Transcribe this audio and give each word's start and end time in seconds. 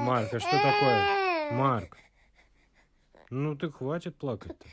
Марк, 0.00 0.34
а 0.34 0.40
что 0.40 0.50
такое? 0.50 1.52
Марк, 1.52 1.96
ну 3.30 3.56
ты 3.56 3.70
хватит 3.70 4.16
плакать-то. 4.16 4.66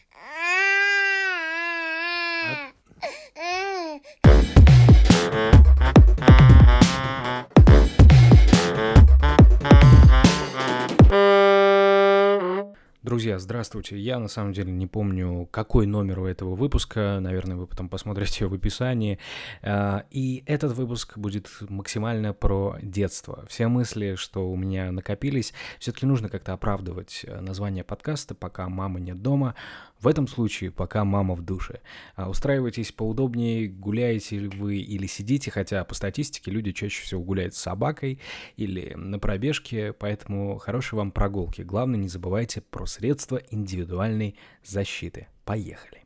Друзья, 13.24 13.40
здравствуйте. 13.40 13.98
Я 13.98 14.20
на 14.20 14.28
самом 14.28 14.52
деле 14.52 14.74
не 14.74 14.86
помню, 14.86 15.48
какой 15.50 15.86
номер 15.86 16.20
у 16.20 16.26
этого 16.26 16.56
выпуска. 16.56 17.20
Наверное, 17.22 17.56
вы 17.56 17.68
потом 17.68 17.88
посмотрите 17.88 18.48
в 18.48 18.54
описании. 18.54 19.18
А, 19.62 20.04
и 20.12 20.44
этот 20.46 20.74
выпуск 20.74 21.18
будет 21.18 21.48
максимально 21.70 22.34
про 22.34 22.76
детство. 22.82 23.46
Все 23.48 23.70
мысли, 23.70 24.16
что 24.16 24.52
у 24.52 24.58
меня 24.58 24.92
накопились, 24.92 25.54
все-таки 25.80 26.06
нужно 26.06 26.28
как-то 26.28 26.52
оправдывать 26.52 27.22
э, 27.24 27.40
название 27.40 27.86
подкаста, 27.86 28.36
пока 28.36 28.68
мама 28.68 29.00
нет 29.00 29.22
дома. 29.22 29.56
В 30.02 30.08
этом 30.10 30.28
случае, 30.28 30.70
пока 30.70 31.06
мама 31.06 31.34
в 31.34 31.42
душе. 31.42 31.80
А, 32.18 32.30
устраивайтесь 32.30 32.92
поудобнее, 32.92 33.70
гуляете 33.70 34.50
вы 34.50 34.80
или 34.80 35.08
сидите, 35.08 35.50
хотя 35.50 35.86
по 35.86 35.96
статистике 35.96 36.52
люди 36.52 36.74
чаще 36.74 37.04
всего 37.04 37.24
гуляют 37.24 37.56
с 37.56 37.60
собакой 37.60 38.20
или 38.58 38.96
на 38.96 39.18
пробежке, 39.18 39.94
поэтому 39.94 40.58
хорошей 40.58 40.96
вам 40.96 41.14
прогулки. 41.14 41.62
Главное, 41.62 41.98
не 41.98 42.10
забывайте 42.10 42.60
про 42.60 42.86
средства 43.14 43.42
индивидуальной 43.52 44.36
защиты. 44.64 45.28
Поехали. 45.46 46.04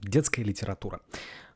Детская 0.00 0.44
литература. 0.44 1.00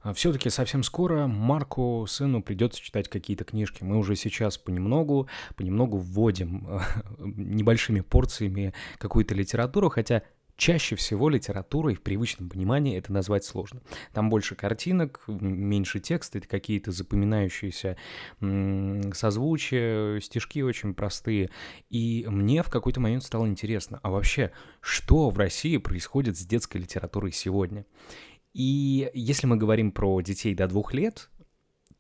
А, 0.01 0.13
Все-таки 0.13 0.51
совсем 0.51 0.83
скоро 0.83 1.29
Марку, 1.29 2.05
сыну, 2.09 2.43
придется 2.43 2.81
читать 2.81 3.09
какие-то 3.09 3.45
книжки. 3.45 3.85
Мы 3.85 3.99
уже 3.99 4.17
сейчас 4.17 4.59
понемногу, 4.59 5.29
понемногу 5.55 5.99
вводим 5.99 6.81
небольшими 7.19 8.01
порциями 8.01 8.75
какую-то 8.99 9.37
литературу, 9.37 9.91
хотя 9.91 10.23
Чаще 10.57 10.97
всего 10.97 11.29
литературой 11.29 11.95
в 11.95 12.03
привычном 12.03 12.49
понимании 12.49 12.97
это 12.97 13.13
назвать 13.13 13.45
сложно. 13.45 13.83
Там 14.13 14.31
больше 14.31 14.55
картинок, 14.55 15.23
меньше 15.27 15.99
текста, 15.99 16.39
это 16.39 16.47
какие-то 16.47 16.93
запоминающиеся 16.93 17.97
созвучия, 19.15 20.21
стишки 20.21 20.63
очень 20.63 20.95
простые. 20.95 21.51
И 21.89 22.25
мне 22.29 22.63
в 22.63 22.71
какой-то 22.71 23.01
момент 23.01 23.25
стало 23.25 23.47
интересно, 23.47 23.99
а 24.03 24.11
вообще, 24.11 24.53
что 24.81 25.31
в 25.31 25.39
России 25.39 25.77
происходит 25.79 26.37
с 26.37 26.47
детской 26.47 26.79
литературой 26.79 27.33
сегодня? 27.33 27.85
И 28.53 29.11
если 29.15 29.47
мы 29.47 29.57
говорим 29.57 29.93
про 29.93 30.21
детей 30.21 30.55
до 30.55 30.69
двух 30.69 30.93
лет, 30.93 31.31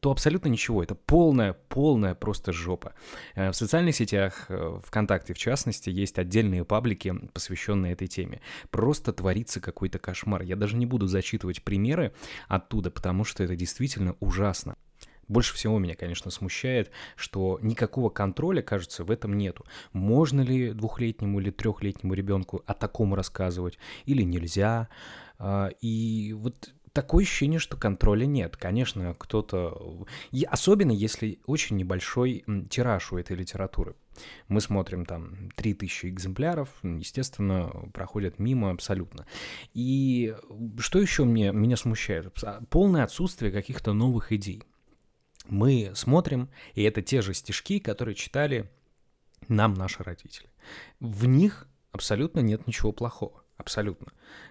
то 0.03 0.11
абсолютно 0.11 0.49
ничего. 0.49 0.83
Это 0.83 0.97
полная, 0.97 1.53
полная 1.53 2.17
просто 2.17 2.53
жопа. 2.53 2.93
Э, 3.37 3.53
в 3.53 3.55
социальных 3.55 3.95
сетях, 3.95 4.47
э, 4.49 4.81
ВКонтакте 4.85 5.33
в 5.33 5.39
частности, 5.39 5.91
есть 5.91 6.19
отдельные 6.19 6.65
паблики, 6.65 7.15
посвященные 7.33 7.93
этой 7.93 8.09
теме. 8.09 8.41
Просто 8.71 9.13
творится 9.13 9.61
какой-то 9.61 10.01
кошмар. 10.01 10.43
Я 10.43 10.57
даже 10.57 10.77
не 10.77 10.87
буду 10.87 11.07
зачитывать 11.07 11.63
примеры 11.63 12.13
оттуда, 12.49 12.91
потому 12.91 13.23
что 13.23 13.45
это 13.45 13.55
действительно 13.55 14.17
ужасно. 14.19 14.75
Больше 15.29 15.55
всего 15.55 15.79
меня, 15.79 15.95
конечно, 15.95 16.33
смущает, 16.33 16.91
что 17.15 17.61
никакого 17.63 18.11
контроля, 18.11 18.61
кажется, 18.61 19.05
в 19.05 19.11
этом 19.13 19.39
нету. 19.39 19.65
Можно 19.93 20.41
ли 20.41 20.73
двухлетнему 20.73 21.39
или 21.39 21.51
трехлетнему 21.51 22.15
ребенку 22.15 22.65
о 22.67 22.75
таком 22.75 23.15
рассказывать 23.15 23.79
или 24.05 24.23
нельзя? 24.23 24.89
А, 25.39 25.69
и 25.81 26.33
вот 26.33 26.75
такое 26.93 27.25
ощущение, 27.25 27.59
что 27.59 27.77
контроля 27.77 28.27
нет. 28.27 28.57
Конечно, 28.57 29.15
кто-то... 29.15 30.07
Особенно 30.49 30.93
если 30.93 31.41
очень 31.47 31.77
небольшой 31.77 32.45
тираж 32.71 33.13
у 33.13 33.17
этой 33.17 33.37
литературы. 33.37 33.95
Мы 34.49 34.61
смотрим 34.61 35.07
там 35.07 35.51
3000 35.57 36.07
экземпляров, 36.07 36.69
естественно, 36.83 37.91
проходят 37.95 38.39
мимо 38.39 38.71
абсолютно. 38.71 39.27
И 39.73 40.37
что 40.79 41.01
еще 41.01 41.25
мне, 41.25 41.51
меня 41.53 41.77
смущает? 41.77 42.33
Полное 42.69 43.05
отсутствие 43.05 43.51
каких-то 43.51 43.95
новых 43.95 44.33
идей. 44.33 44.63
Мы 45.49 45.93
смотрим, 45.95 46.51
и 46.75 46.83
это 46.83 47.03
те 47.03 47.23
же 47.23 47.35
стишки, 47.35 47.79
которые 47.79 48.15
читали 48.15 48.71
нам 49.49 49.75
наши 49.75 50.03
родители. 50.03 50.51
В 51.01 51.27
них 51.27 51.67
абсолютно 51.91 52.41
нет 52.41 52.67
ничего 52.67 52.93
плохого. 52.93 53.42
Абсолютно. 53.63 54.09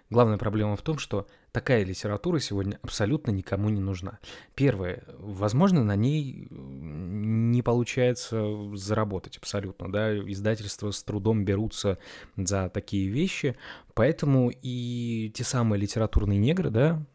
Главная 0.09 0.37
проблема 0.37 0.77
в 0.77 0.81
том, 0.81 0.97
что 0.97 1.27
такая 1.51 1.83
литература 1.83 2.39
сегодня 2.39 2.79
абсолютно 2.81 3.31
никому 3.31 3.67
не 3.67 3.81
нужна. 3.81 4.19
Первое, 4.55 5.03
возможно, 5.19 5.83
на 5.83 5.97
ней 5.97 6.47
не 6.49 7.61
получается 7.61 8.41
заработать 8.73 9.37
абсолютно, 9.37 9.91
да, 9.91 10.17
издательства 10.17 10.91
с 10.91 11.03
трудом 11.03 11.43
берутся 11.43 11.97
за 12.37 12.69
такие 12.69 13.09
вещи, 13.09 13.57
поэтому 13.93 14.49
и 14.61 15.29
те 15.35 15.43
самые 15.43 15.81
литературные 15.81 16.39
негры, 16.39 16.69
да, 16.69 17.05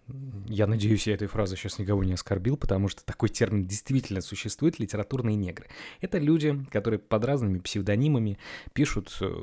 я 0.46 0.66
надеюсь, 0.66 1.06
я 1.06 1.14
этой 1.14 1.28
фразой 1.28 1.56
сейчас 1.56 1.78
никого 1.78 2.04
не 2.04 2.12
оскорбил, 2.12 2.58
потому 2.58 2.88
что 2.88 3.06
такой 3.06 3.30
термин 3.30 3.66
действительно 3.66 4.20
существует, 4.20 4.78
литературные 4.78 5.36
негры. 5.36 5.66
Это 6.02 6.18
люди, 6.18 6.62
которые 6.70 7.00
под 7.00 7.24
разными 7.24 7.58
псевдонимами 7.58 8.38
пишут 8.74 9.16
э, 9.22 9.34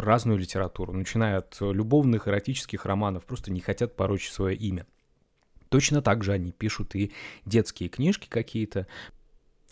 разную 0.00 0.38
литературу, 0.38 0.92
начиная 0.92 1.38
от 1.38 1.56
любовных, 1.60 2.28
эротических 2.28 2.84
романов, 2.84 3.24
просто 3.24 3.50
не 3.50 3.60
хотят 3.60 3.96
порочить 3.96 4.32
свое 4.32 4.56
имя. 4.56 4.86
Точно 5.68 6.02
так 6.02 6.24
же 6.24 6.32
они 6.32 6.52
пишут 6.52 6.94
и 6.94 7.12
детские 7.44 7.88
книжки 7.88 8.28
какие-то. 8.28 8.86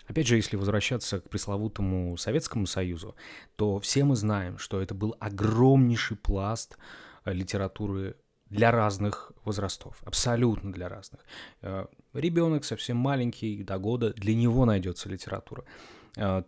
Опять 0.06 0.26
же, 0.26 0.36
если 0.36 0.56
возвращаться 0.56 1.20
к 1.20 1.28
пресловутому 1.28 2.16
Советскому 2.16 2.66
Союзу, 2.66 3.16
то 3.56 3.80
все 3.80 4.04
мы 4.04 4.14
знаем, 4.14 4.58
что 4.58 4.80
это 4.80 4.94
был 4.94 5.16
огромнейший 5.18 6.16
пласт 6.16 6.78
э, 7.24 7.32
литературы 7.32 8.16
для 8.48 8.70
разных 8.70 9.32
возрастов, 9.44 9.96
абсолютно 10.04 10.72
для 10.72 10.88
разных. 10.88 11.22
Э, 11.62 11.86
Ребенок 12.12 12.64
совсем 12.64 12.96
маленький, 12.96 13.62
до 13.62 13.78
года, 13.78 14.12
для 14.14 14.34
него 14.34 14.64
найдется 14.64 15.08
литература. 15.08 15.64
3-5 16.16 16.44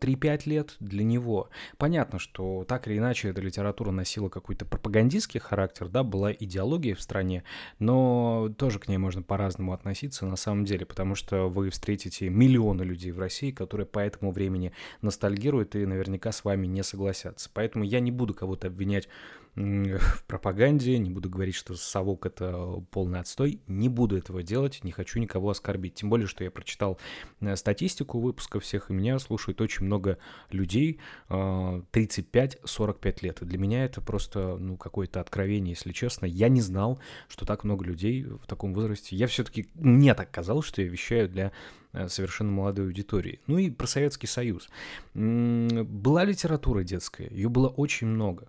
э, 0.47 0.51
лет 0.51 0.77
для 0.81 1.05
него. 1.05 1.51
Понятно, 1.77 2.19
что 2.19 2.65
так 2.67 2.89
или 2.89 2.99
иначе 2.99 3.29
эта 3.29 3.41
литература 3.41 3.91
носила 3.91 4.29
какой-то 4.29 4.65
пропагандистский 4.65 5.41
характер, 5.41 5.89
да, 5.89 6.03
была 6.03 6.33
идеология 6.33 6.95
в 6.95 7.01
стране, 7.01 7.45
но 7.79 8.53
тоже 8.57 8.79
к 8.79 8.89
ней 8.89 8.99
можно 8.99 9.23
по-разному 9.23 9.73
относиться 9.73 10.27
на 10.27 10.37
самом 10.37 10.65
деле, 10.65 10.87
потому 10.87 11.15
что 11.15 11.49
вы 11.49 11.71
встретите 11.71 12.29
миллионы 12.29 12.83
людей 12.83 13.13
в 13.13 13.19
России, 13.19 13.51
которые 13.51 13.87
по 13.87 13.99
этому 13.99 14.33
времени 14.33 14.73
ностальгируют 15.03 15.75
и 15.77 15.87
наверняка 15.87 16.33
с 16.33 16.45
вами 16.45 16.67
не 16.67 16.83
согласятся. 16.83 17.51
Поэтому 17.53 17.85
я 17.85 18.01
не 18.01 18.11
буду 18.11 18.35
кого-то 18.35 18.69
обвинять 18.69 19.09
в 19.99 20.25
пропаганде, 20.25 20.99
не 20.99 21.11
буду 21.11 21.29
говорить, 21.29 21.55
что 21.55 21.75
совок 21.75 22.27
это 22.27 22.83
полный 22.91 23.21
отстой, 23.21 23.61
не 23.67 23.89
буду 23.89 24.17
этого 24.17 24.43
делать, 24.43 24.85
не 24.85 24.93
хочу 24.93 25.19
никого 25.19 25.51
оскорбить. 25.51 25.95
Тем 25.95 26.11
более, 26.11 26.29
что 26.29 26.45
я 26.45 26.51
прочитал 26.51 26.99
э, 27.41 27.57
статистику 27.57 28.21
выпуска 28.21 28.61
всех, 28.61 28.91
и 28.91 28.93
меня 28.93 29.19
слушает 29.19 29.61
очень 29.61 29.87
много 29.87 30.19
людей 30.51 31.01
35-45 31.29 32.99
э, 33.03 33.15
лет. 33.23 33.39
Для 33.41 33.59
меня 33.59 33.85
это 33.85 34.01
просто, 34.01 34.57
ну, 34.59 34.77
какое-то 34.77 35.21
откровение, 35.21 35.75
если 35.75 35.93
честно. 35.93 36.27
Я 36.27 36.49
не 36.49 36.61
знал, 36.61 37.01
что 37.29 37.45
так 37.45 37.65
много 37.65 37.85
людей 37.85 38.23
в 38.25 38.47
таком 38.47 38.75
возрасте. 38.75 39.17
Я 39.17 39.27
все-таки, 39.27 39.69
мне 39.75 40.15
так 40.15 40.31
казалось, 40.31 40.67
что 40.67 40.83
я 40.83 40.89
вещаю 40.89 41.29
для 41.29 41.51
э, 41.93 42.09
совершенно 42.09 42.53
молодой 42.53 42.87
аудитории. 42.87 43.41
Ну 43.49 43.59
и 43.59 43.71
про 43.71 43.89
Советский 43.89 44.29
Союз. 44.29 44.69
Была 45.15 46.25
литература 46.25 46.85
детская, 46.85 47.29
ее 47.31 47.49
было 47.49 47.69
очень 47.69 48.07
много. 48.07 48.49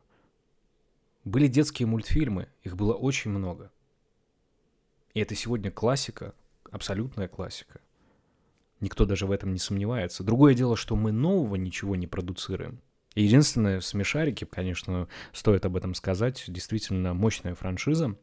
Были 1.26 1.48
детские 1.48 1.88
мультфильмы, 1.88 2.48
их 2.64 2.76
было 2.76 2.94
очень 2.94 3.32
много. 3.32 3.72
И 5.14 5.20
это 5.20 5.36
сегодня 5.36 5.72
классика, 5.72 6.34
абсолютная 6.72 7.28
классика. 7.28 7.82
Никто 8.80 9.06
даже 9.06 9.26
в 9.26 9.32
этом 9.32 9.52
не 9.52 9.60
сомневается. 9.60 10.24
Другое 10.24 10.54
дело, 10.54 10.78
что 10.78 10.96
мы 10.96 11.12
нового 11.12 11.56
ничего 11.56 11.96
не 11.96 12.08
продуцируем. 12.08 12.82
единственное, 13.16 13.82
смешарики, 13.82 14.46
конечно, 14.46 15.10
стоит 15.34 15.66
об 15.66 15.76
этом 15.76 15.94
сказать, 15.94 16.46
действительно 16.48 17.14
мощная 17.14 17.56
франшиза. 17.56 18.16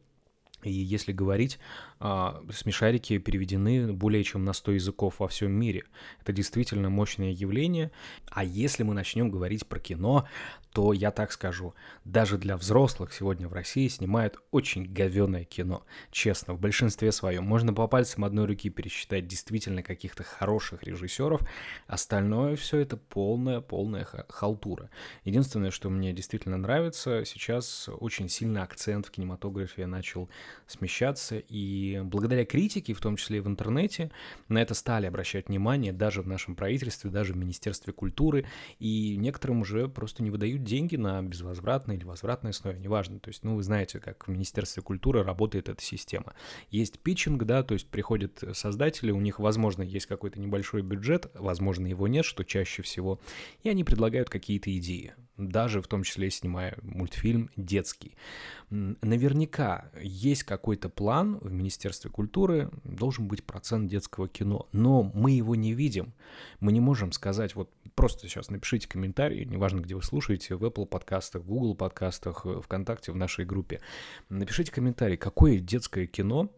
И 0.63 0.71
если 0.71 1.11
говорить, 1.11 1.59
а, 1.99 2.41
смешарики 2.51 3.17
переведены 3.17 3.91
более 3.91 4.23
чем 4.23 4.45
на 4.45 4.53
100 4.53 4.73
языков 4.73 5.15
во 5.19 5.27
всем 5.27 5.51
мире. 5.51 5.83
Это 6.21 6.31
действительно 6.31 6.89
мощное 6.89 7.31
явление. 7.31 7.91
А 8.29 8.43
если 8.43 8.83
мы 8.83 8.93
начнем 8.93 9.31
говорить 9.31 9.65
про 9.65 9.79
кино, 9.79 10.27
то 10.73 10.93
я 10.93 11.09
так 11.09 11.31
скажу, 11.31 11.73
даже 12.05 12.37
для 12.37 12.55
взрослых 12.55 13.11
сегодня 13.11 13.47
в 13.47 13.53
России 13.53 13.87
снимают 13.87 14.37
очень 14.51 14.85
говенное 14.85 15.43
кино. 15.43 15.83
Честно, 16.11 16.53
в 16.53 16.59
большинстве 16.59 17.11
своем. 17.11 17.45
Можно 17.45 17.73
по 17.73 17.87
пальцам 17.87 18.25
одной 18.25 18.45
руки 18.45 18.69
пересчитать 18.69 19.27
действительно 19.27 19.81
каких-то 19.81 20.23
хороших 20.23 20.83
режиссеров. 20.83 21.41
Остальное 21.87 22.55
все 22.55 22.77
это 22.77 22.95
полная-полная 22.95 24.07
халтура. 24.29 24.91
Единственное, 25.23 25.71
что 25.71 25.89
мне 25.89 26.13
действительно 26.13 26.57
нравится, 26.57 27.25
сейчас 27.25 27.89
очень 27.99 28.29
сильный 28.29 28.61
акцент 28.61 29.07
в 29.07 29.11
кинематографе 29.11 29.87
начал 29.87 30.29
смещаться, 30.67 31.37
и 31.37 32.01
благодаря 32.03 32.45
критике, 32.45 32.93
в 32.93 33.01
том 33.01 33.15
числе 33.15 33.37
и 33.37 33.41
в 33.41 33.47
интернете, 33.47 34.11
на 34.49 34.61
это 34.61 34.73
стали 34.73 35.05
обращать 35.05 35.47
внимание 35.47 35.93
даже 35.93 36.21
в 36.21 36.27
нашем 36.27 36.55
правительстве, 36.55 37.09
даже 37.09 37.33
в 37.33 37.37
Министерстве 37.37 37.93
культуры, 37.93 38.45
и 38.79 39.15
некоторым 39.17 39.61
уже 39.61 39.87
просто 39.87 40.23
не 40.23 40.31
выдают 40.31 40.63
деньги 40.63 40.95
на 40.95 41.21
безвозвратной 41.21 41.95
или 41.95 42.03
возвратной 42.03 42.51
основе, 42.51 42.79
неважно. 42.79 43.19
То 43.19 43.29
есть, 43.29 43.43
ну, 43.43 43.55
вы 43.55 43.63
знаете, 43.63 43.99
как 43.99 44.27
в 44.27 44.31
Министерстве 44.31 44.83
культуры 44.83 45.23
работает 45.23 45.69
эта 45.69 45.81
система. 45.81 46.33
Есть 46.69 46.99
питчинг, 46.99 47.43
да, 47.43 47.63
то 47.63 47.73
есть 47.73 47.87
приходят 47.87 48.43
создатели, 48.53 49.11
у 49.11 49.21
них, 49.21 49.39
возможно, 49.39 49.83
есть 49.83 50.05
какой-то 50.05 50.39
небольшой 50.39 50.81
бюджет, 50.81 51.31
возможно, 51.33 51.87
его 51.87 52.07
нет, 52.07 52.25
что 52.25 52.43
чаще 52.43 52.81
всего, 52.81 53.19
и 53.63 53.69
они 53.69 53.83
предлагают 53.83 54.29
какие-то 54.29 54.75
идеи 54.77 55.13
даже 55.37 55.81
в 55.81 55.87
том 55.87 56.03
числе 56.03 56.29
снимая 56.29 56.77
мультфильм 56.81 57.49
детский. 57.55 58.15
Наверняка 58.69 59.91
есть 60.01 60.43
какой-то 60.43 60.89
план 60.89 61.37
в 61.39 61.51
Министерстве 61.51 62.11
культуры, 62.11 62.69
должен 62.83 63.27
быть 63.27 63.43
процент 63.43 63.89
детского 63.89 64.27
кино, 64.27 64.67
но 64.71 65.03
мы 65.03 65.31
его 65.31 65.55
не 65.55 65.73
видим. 65.73 66.13
Мы 66.59 66.71
не 66.71 66.79
можем 66.79 67.11
сказать, 67.11 67.55
вот 67.55 67.71
просто 67.95 68.27
сейчас 68.27 68.49
напишите 68.49 68.87
комментарий, 68.87 69.45
неважно, 69.45 69.79
где 69.79 69.95
вы 69.95 70.03
слушаете, 70.03 70.55
в 70.55 70.63
Apple 70.63 70.85
подкастах, 70.85 71.43
Google 71.43 71.75
подкастах, 71.75 72.45
ВКонтакте, 72.63 73.11
в 73.11 73.15
нашей 73.15 73.45
группе. 73.45 73.81
Напишите 74.29 74.71
комментарий, 74.71 75.17
какое 75.17 75.59
детское 75.59 76.07
кино 76.07 76.51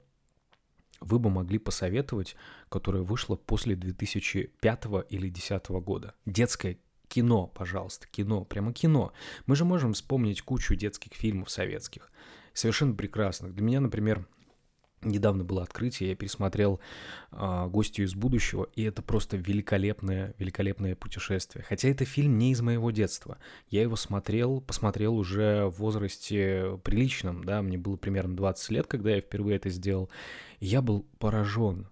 вы 1.01 1.19
бы 1.19 1.29
могли 1.29 1.59
посоветовать, 1.59 2.35
которое 2.67 3.03
вышло 3.03 3.35
после 3.35 3.75
2005 3.75 4.85
или 5.09 5.29
2010 5.29 5.69
года. 5.69 6.13
Детское 6.25 6.77
кино, 7.09 7.47
пожалуйста, 7.47 8.07
кино, 8.09 8.45
прямо 8.45 8.71
кино. 8.71 9.11
Мы 9.45 9.55
же 9.55 9.65
можем 9.65 9.93
вспомнить 9.93 10.41
кучу 10.41 10.75
детских 10.75 11.13
фильмов 11.13 11.49
советских, 11.49 12.11
совершенно 12.53 12.93
прекрасных. 12.93 13.53
Для 13.53 13.63
меня, 13.63 13.81
например, 13.81 14.25
Недавно 15.01 15.45
было 15.45 15.63
открытие, 15.63 16.09
я 16.09 16.15
пересмотрел 16.15 16.81
э, 17.31 17.67
«Гостью 17.69 18.03
из 18.03 18.15
будущего», 18.15 18.67
и 18.75 18.83
это 18.83 19.01
просто 19.01 19.37
великолепное, 19.37 20.35
великолепное 20.37 20.93
путешествие. 20.93 21.63
Хотя 21.63 21.87
это 21.87 22.03
фильм 22.03 22.37
не 22.37 22.51
из 22.51 22.59
моего 22.61 22.91
детства. 22.91 23.37
Я 23.69 23.81
его 23.81 23.95
смотрел, 23.95 24.59
посмотрел 24.59 25.15
уже 25.15 25.67
в 25.67 25.79
возрасте 25.79 26.77
приличном, 26.83 27.45
да, 27.45 27.61
мне 27.61 27.77
было 27.77 27.95
примерно 27.95 28.35
20 28.35 28.71
лет, 28.71 28.87
когда 28.87 29.11
я 29.11 29.21
впервые 29.21 29.55
это 29.55 29.69
сделал. 29.69 30.09
И 30.59 30.65
я 30.65 30.81
был 30.81 31.05
поражен 31.17 31.87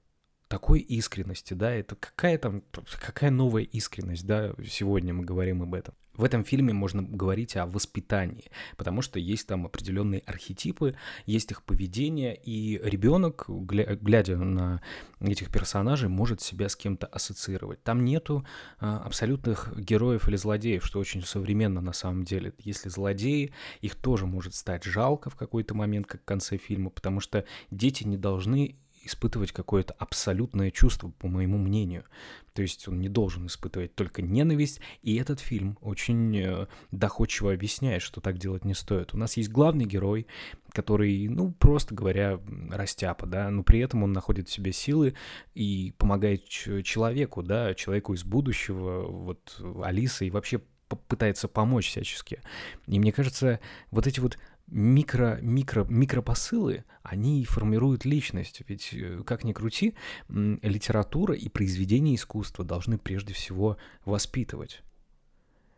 такой 0.48 0.80
искренности, 0.80 1.54
да, 1.54 1.72
это 1.72 1.96
какая 1.96 2.38
там, 2.38 2.64
какая 3.00 3.32
новая 3.32 3.64
искренность, 3.64 4.26
да, 4.26 4.54
сегодня 4.66 5.14
мы 5.14 5.26
говорим 5.26 5.64
об 5.64 5.74
этом. 5.74 5.94
В 6.18 6.24
этом 6.24 6.44
фильме 6.44 6.74
можно 6.74 7.04
говорить 7.04 7.56
о 7.58 7.68
воспитании, 7.68 8.50
потому 8.76 9.04
что 9.04 9.20
есть 9.20 9.46
там 9.48 9.68
определенные 9.68 10.22
архетипы, 10.22 10.96
есть 11.28 11.52
их 11.52 11.62
поведение, 11.62 12.36
и 12.36 12.80
ребенок, 12.84 13.46
глядя 13.48 14.38
на 14.38 14.82
этих 15.22 15.52
персонажей, 15.52 16.10
может 16.10 16.42
себя 16.42 16.70
с 16.70 16.76
кем-то 16.76 17.06
ассоциировать. 17.06 17.84
Там 17.84 18.04
нету 18.04 18.46
а, 18.80 18.98
абсолютных 19.06 19.72
героев 19.78 20.28
или 20.28 20.38
злодеев, 20.38 20.84
что 20.84 21.00
очень 21.00 21.22
современно 21.22 21.82
на 21.82 21.94
самом 21.94 22.24
деле. 22.24 22.52
Если 22.58 22.90
злодеи, 22.90 23.54
их 23.82 23.96
тоже 23.96 24.26
может 24.26 24.56
стать 24.56 24.86
жалко 24.86 25.30
в 25.30 25.36
какой-то 25.36 25.76
момент, 25.76 26.08
как 26.08 26.22
в 26.22 26.26
конце 26.26 26.58
фильма, 26.58 26.90
потому 26.90 27.20
что 27.20 27.46
дети 27.70 28.04
не 28.06 28.18
должны 28.18 28.80
испытывать 29.08 29.52
какое-то 29.52 29.94
абсолютное 29.94 30.70
чувство, 30.72 31.10
по 31.10 31.28
моему 31.28 31.58
мнению. 31.58 32.06
То 32.54 32.62
есть 32.62 32.88
он 32.88 33.00
не 33.00 33.10
должен 33.10 33.48
испытывать 33.48 33.96
только 33.96 34.22
ненависть, 34.22 34.80
и 35.02 35.16
этот 35.16 35.40
фильм 35.40 35.78
очень 35.82 36.38
э, 36.38 36.68
доходчиво 36.92 37.54
объясняет, 37.54 38.02
что 38.02 38.22
так 38.22 38.38
делать 38.38 38.66
не 38.66 38.74
стоит. 38.74 39.14
У 39.14 39.18
нас 39.18 39.38
есть 39.38 39.50
главный 39.50 39.86
герой, 39.86 40.28
который, 40.72 41.28
ну, 41.28 41.52
просто 41.52 41.96
говоря, 41.96 42.40
растяпа, 42.70 43.26
да, 43.26 43.50
но 43.50 43.64
при 43.64 43.80
этом 43.80 44.04
он 44.04 44.12
находит 44.12 44.50
в 44.50 44.52
себе 44.52 44.72
силы 44.72 45.16
и 45.56 45.94
помогает 45.98 46.46
человеку, 46.46 47.44
да, 47.44 47.74
человеку 47.74 48.14
из 48.14 48.24
будущего, 48.24 49.08
вот 49.08 49.62
Алиса, 49.84 50.26
и 50.26 50.30
вообще 50.30 50.62
пытается 51.08 51.48
помочь 51.48 51.88
всячески. 51.88 52.42
И 52.88 53.00
мне 53.00 53.12
кажется, 53.12 53.60
вот 53.92 54.08
эти 54.08 54.20
вот 54.20 54.38
микро, 54.68 55.40
микро, 55.42 55.86
микропосылы, 55.86 56.84
они 57.04 57.44
формируют 57.46 58.06
личность. 58.06 58.62
Ведь, 58.68 58.94
э, 58.94 59.24
как 59.26 59.44
ни 59.44 59.54
крути, 59.54 59.96
литература 60.30 61.36
и 61.36 61.50
произведения 61.50 62.16
искусства 62.16 62.66
должны 62.66 62.98
прежде 62.98 63.34
всего 63.34 63.78
воспитывать. 64.06 64.82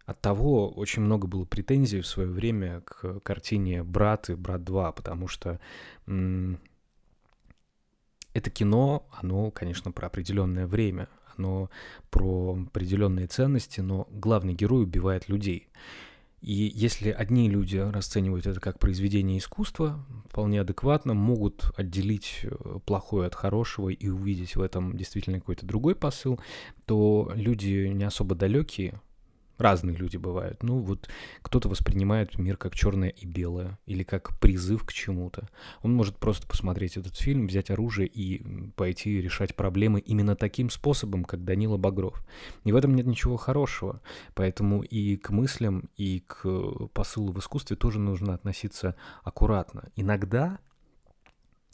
От 0.06 0.22
того 0.22 0.72
очень 0.72 1.04
много 1.04 1.28
было 1.28 1.46
претензий 1.46 2.02
в 2.02 2.08
свое 2.08 2.30
время 2.30 2.82
к 2.82 3.20
картине 3.20 3.84
«Брат» 3.84 4.32
и 4.32 4.36
«Брат 4.36 4.62
2», 4.62 4.92
потому 4.94 5.28
что 5.28 5.60
это 8.34 8.50
кино, 8.50 9.08
оно, 9.12 9.52
конечно, 9.52 9.92
про 9.92 10.08
определенное 10.08 10.66
время, 10.66 11.10
оно 11.38 11.70
про 12.10 12.58
определенные 12.68 13.28
ценности, 13.28 13.82
но 13.82 14.08
главный 14.12 14.54
герой 14.54 14.84
убивает 14.84 15.30
людей. 15.30 15.70
И 16.42 16.72
если 16.74 17.10
одни 17.10 17.50
люди 17.50 17.78
расценивают 17.78 18.48
это 18.48 18.60
как 18.60 18.80
произведение 18.80 19.38
искусства, 19.40 20.06
вполне 20.30 20.62
адекватно, 20.62 21.14
могут 21.14 21.72
отделить 21.76 22.42
э, 22.44 22.80
плохое 22.86 23.28
от 23.28 23.36
хорошего 23.36 23.90
и 23.90 24.08
увидеть 24.08 24.56
в 24.56 24.62
этом 24.62 24.96
действительно 24.96 25.40
какой-то 25.40 25.66
другой 25.66 25.96
посыл, 25.96 26.40
то 26.86 27.32
люди 27.36 27.88
не 27.88 28.06
особо 28.06 28.36
далекие 28.36 29.02
Разные 29.60 29.96
люди 29.96 30.16
бывают. 30.16 30.64
Ну, 30.64 30.80
вот 30.80 31.10
кто-то 31.42 31.68
воспринимает 31.68 32.40
мир 32.40 32.56
как 32.56 32.74
черное 32.74 33.10
и 33.10 33.26
белое, 33.26 33.78
или 33.86 34.04
как 34.04 34.40
призыв 34.40 34.86
к 34.86 34.94
чему-то. 34.94 35.50
Он 35.84 35.94
может 35.94 36.16
просто 36.16 36.48
посмотреть 36.48 36.96
этот 36.96 37.18
фильм, 37.18 37.46
взять 37.46 37.70
оружие 37.70 38.08
и 38.08 38.42
пойти 38.78 39.22
решать 39.22 39.56
проблемы 39.56 40.00
именно 40.00 40.38
таким 40.38 40.70
способом, 40.70 41.26
как 41.26 41.44
Данила 41.44 41.76
Багров. 41.76 42.26
И 42.64 42.72
в 42.72 42.76
этом 42.78 42.96
нет 42.96 43.06
ничего 43.06 43.36
хорошего. 43.36 44.02
Поэтому 44.34 44.82
и 44.82 45.18
к 45.18 45.30
мыслям, 45.30 45.90
и 45.98 46.22
к 46.26 46.48
посылу 46.94 47.34
в 47.34 47.40
искусстве 47.40 47.76
тоже 47.76 48.00
нужно 48.00 48.34
относиться 48.34 48.96
аккуратно. 49.24 49.90
Иногда 49.98 50.60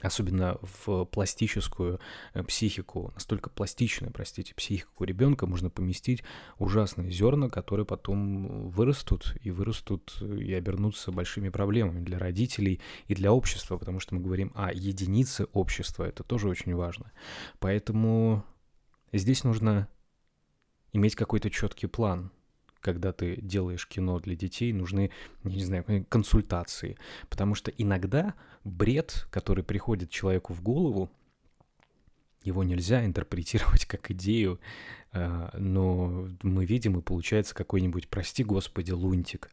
особенно 0.01 0.57
в 0.61 1.05
пластическую 1.05 1.99
э, 2.33 2.43
психику, 2.43 3.11
настолько 3.13 3.49
пластичную, 3.49 4.11
простите, 4.11 4.53
психику 4.53 5.03
ребенка 5.03 5.47
можно 5.47 5.69
поместить 5.69 6.23
ужасные 6.57 7.11
зерна, 7.11 7.49
которые 7.49 7.85
потом 7.85 8.69
вырастут 8.69 9.35
и 9.41 9.51
вырастут 9.51 10.21
и 10.21 10.53
обернутся 10.53 11.11
большими 11.11 11.49
проблемами 11.49 12.03
для 12.03 12.19
родителей 12.19 12.81
и 13.07 13.15
для 13.15 13.31
общества, 13.31 13.77
потому 13.77 13.99
что 13.99 14.15
мы 14.15 14.21
говорим 14.21 14.51
о 14.55 14.71
единице 14.73 15.47
общества, 15.53 16.03
это 16.03 16.23
тоже 16.23 16.49
очень 16.49 16.75
важно. 16.75 17.11
Поэтому 17.59 18.43
здесь 19.13 19.43
нужно 19.43 19.87
иметь 20.91 21.15
какой-то 21.15 21.49
четкий 21.49 21.87
план, 21.87 22.31
когда 22.85 23.11
ты 23.11 23.37
делаешь 23.41 23.87
кино 23.87 24.19
для 24.19 24.35
детей, 24.35 24.71
нужны, 24.71 25.09
не 25.43 25.63
знаю, 25.63 26.05
консультации. 26.07 26.97
Потому 27.29 27.55
что 27.55 27.71
иногда 27.71 28.35
бред, 28.63 29.25
который 29.31 29.63
приходит 29.63 30.11
человеку 30.11 30.53
в 30.53 30.61
голову, 30.61 31.09
его 32.43 32.63
нельзя 32.63 33.03
интерпретировать 33.03 33.85
как 33.87 34.11
идею, 34.11 34.59
а, 35.11 35.49
но 35.57 36.27
мы 36.43 36.63
видим, 36.65 36.99
и 36.99 37.01
получается 37.01 37.55
какой-нибудь, 37.55 38.07
прости 38.07 38.43
господи, 38.43 38.91
лунтик. 38.91 39.49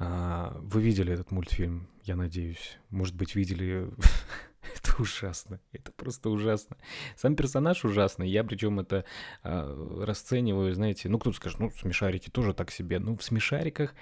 А, 0.00 0.58
вы 0.60 0.82
видели 0.82 1.12
этот 1.12 1.30
мультфильм, 1.30 1.86
я 2.02 2.16
надеюсь. 2.16 2.78
Может 2.90 3.14
быть, 3.14 3.36
видели 3.36 3.88
Это 4.76 5.02
ужасно. 5.02 5.60
Это 5.72 5.92
просто 5.92 6.30
ужасно. 6.30 6.76
Сам 7.16 7.36
персонаж 7.36 7.84
ужасный. 7.84 8.28
Я 8.28 8.44
причем 8.44 8.80
это 8.80 9.04
э, 9.42 10.02
расцениваю, 10.04 10.74
знаете, 10.74 11.08
ну 11.08 11.18
кто-то 11.18 11.36
скажет, 11.36 11.60
ну 11.60 11.70
смешарики 11.70 12.30
тоже 12.30 12.54
так 12.54 12.70
себе. 12.70 12.98
Ну 12.98 13.16
в 13.16 13.22
смешариках, 13.22 13.94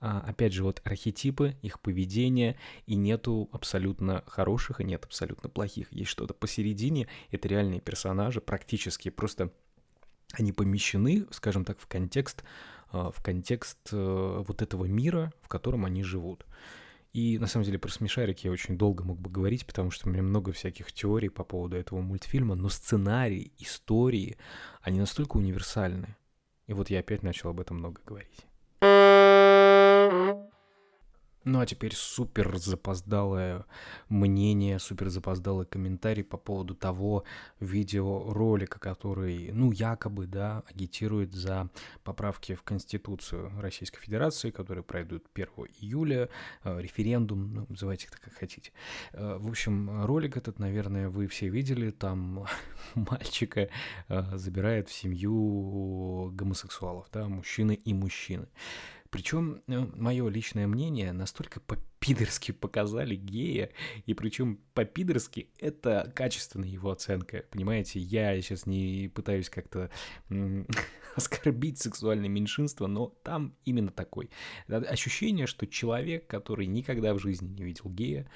э, 0.00 0.06
опять 0.06 0.52
же, 0.52 0.64
вот 0.64 0.80
архетипы, 0.84 1.56
их 1.62 1.80
поведение, 1.80 2.58
и 2.86 2.94
нету 2.94 3.48
абсолютно 3.52 4.22
хороших, 4.26 4.80
и 4.80 4.84
нет 4.84 5.04
абсолютно 5.04 5.48
плохих. 5.48 5.92
Есть 5.92 6.10
что-то 6.10 6.34
посередине. 6.34 7.08
Это 7.30 7.48
реальные 7.48 7.80
персонажи, 7.80 8.40
практически 8.40 9.10
просто 9.10 9.52
они 10.32 10.52
помещены, 10.52 11.26
скажем 11.30 11.64
так, 11.64 11.80
в 11.80 11.86
контекст, 11.86 12.44
э, 12.92 13.10
в 13.14 13.22
контекст 13.22 13.78
э, 13.92 14.44
вот 14.46 14.62
этого 14.62 14.84
мира, 14.84 15.32
в 15.42 15.48
котором 15.48 15.84
они 15.84 16.02
живут. 16.02 16.44
И 17.12 17.38
на 17.38 17.46
самом 17.48 17.66
деле 17.66 17.78
про 17.78 17.90
смешарики 17.90 18.46
я 18.46 18.52
очень 18.52 18.78
долго 18.78 19.02
мог 19.02 19.18
бы 19.18 19.30
говорить, 19.30 19.66
потому 19.66 19.90
что 19.90 20.08
у 20.08 20.12
меня 20.12 20.22
много 20.22 20.52
всяких 20.52 20.92
теорий 20.92 21.28
по 21.28 21.42
поводу 21.42 21.76
этого 21.76 22.00
мультфильма, 22.00 22.54
но 22.54 22.68
сценарий, 22.68 23.52
истории, 23.58 24.36
они 24.80 25.00
настолько 25.00 25.36
универсальны. 25.36 26.16
И 26.66 26.72
вот 26.72 26.88
я 26.88 27.00
опять 27.00 27.24
начал 27.24 27.50
об 27.50 27.60
этом 27.60 27.78
много 27.78 28.00
говорить. 28.06 28.46
Ну 31.44 31.60
а 31.60 31.64
теперь 31.64 31.94
супер 31.94 32.58
запоздалое 32.58 33.64
мнение, 34.10 34.78
супер 34.78 35.08
запоздалый 35.08 35.64
комментарий 35.64 36.22
по 36.22 36.36
поводу 36.36 36.74
того 36.74 37.24
видеоролика, 37.60 38.78
который, 38.78 39.50
ну, 39.52 39.72
якобы, 39.72 40.26
да, 40.26 40.62
агитирует 40.68 41.32
за 41.32 41.70
поправки 42.04 42.54
в 42.54 42.62
Конституцию 42.62 43.52
Российской 43.58 44.00
Федерации, 44.00 44.50
которые 44.50 44.84
пройдут 44.84 45.24
1 45.32 45.48
июля, 45.80 46.28
э, 46.62 46.78
референдум, 46.78 47.54
ну, 47.54 47.66
называйте 47.70 48.08
это 48.08 48.20
как 48.20 48.34
хотите. 48.34 48.72
Э, 49.12 49.38
в 49.40 49.48
общем, 49.48 50.04
ролик 50.04 50.36
этот, 50.36 50.58
наверное, 50.58 51.08
вы 51.08 51.26
все 51.26 51.48
видели, 51.48 51.90
там 51.90 52.44
мальчика 52.94 53.70
э, 54.08 54.36
забирает 54.36 54.90
в 54.90 54.92
семью 54.92 56.30
гомосексуалов, 56.34 57.06
да, 57.10 57.28
мужчины 57.28 57.72
и 57.72 57.94
мужчины. 57.94 58.46
Причем 59.10 59.62
э, 59.66 59.78
мое 59.96 60.28
личное 60.28 60.66
мнение 60.66 61.12
настолько 61.12 61.60
по-пидорски 61.60 62.52
показали 62.52 63.16
гея, 63.16 63.70
и 64.06 64.14
причем 64.14 64.60
по-пидорски 64.74 65.50
это 65.58 66.12
качественная 66.14 66.68
его 66.68 66.90
оценка. 66.90 67.44
Понимаете, 67.50 67.98
я 67.98 68.40
сейчас 68.40 68.66
не 68.66 69.10
пытаюсь 69.12 69.50
как-то 69.50 69.90
оскорбить 71.16 71.78
сексуальное 71.78 72.28
меньшинство, 72.28 72.86
но 72.86 73.08
там 73.24 73.56
именно 73.64 73.90
такой. 73.90 74.30
Ощущение, 74.68 75.46
что 75.46 75.66
человек, 75.66 76.26
который 76.28 76.66
никогда 76.66 77.12
в 77.12 77.18
жизни 77.18 77.48
не 77.48 77.64
видел 77.64 77.90
гея, 77.90 78.30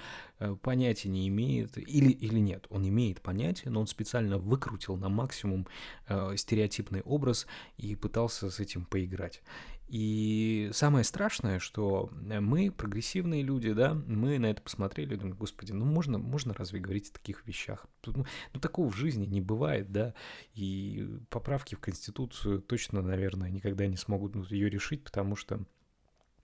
понятия 0.62 1.08
не 1.08 1.28
имеет, 1.28 1.78
или, 1.78 2.10
или 2.10 2.38
нет, 2.38 2.66
он 2.70 2.86
имеет 2.88 3.20
понятие, 3.20 3.70
но 3.70 3.80
он 3.80 3.86
специально 3.86 4.38
выкрутил 4.38 4.96
на 4.96 5.08
максимум 5.08 5.66
э, 6.08 6.36
стереотипный 6.36 7.02
образ 7.02 7.46
и 7.76 7.94
пытался 7.94 8.50
с 8.50 8.60
этим 8.60 8.84
поиграть. 8.84 9.42
И 9.86 10.70
самое 10.72 11.04
страшное, 11.04 11.58
что 11.58 12.10
мы, 12.12 12.70
прогрессивные 12.70 13.42
люди, 13.42 13.72
да, 13.72 13.94
мы 13.94 14.38
на 14.38 14.46
это 14.46 14.62
посмотрели 14.62 15.14
и 15.14 15.16
думали, 15.16 15.36
господи, 15.36 15.72
ну 15.72 15.84
можно, 15.84 16.18
можно 16.18 16.54
разве 16.54 16.80
говорить 16.80 17.10
о 17.10 17.12
таких 17.12 17.46
вещах? 17.46 17.86
Ну, 18.06 18.24
ну 18.52 18.60
такого 18.60 18.90
в 18.90 18.96
жизни 18.96 19.26
не 19.26 19.40
бывает, 19.40 19.92
да, 19.92 20.14
и 20.54 21.18
поправки 21.28 21.74
в 21.74 21.80
Конституцию 21.80 22.62
точно, 22.62 23.02
наверное, 23.02 23.50
никогда 23.50 23.86
не 23.86 23.96
смогут 23.96 24.34
ну, 24.34 24.44
ее 24.48 24.70
решить, 24.70 25.04
потому 25.04 25.36
что 25.36 25.60